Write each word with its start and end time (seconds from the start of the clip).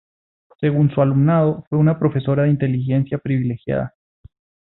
Según 0.59 0.89
su 0.89 0.99
alumnado, 1.03 1.63
fue 1.69 1.77
una 1.77 1.99
profesora 1.99 2.41
de 2.41 2.49
inteligencia 2.49 3.19
privilegiada. 3.19 3.93